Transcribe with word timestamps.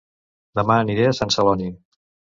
Dema 0.59 0.77
aniré 0.85 1.05
a 1.09 1.13
Sant 1.21 1.37
Celoni 1.37 1.71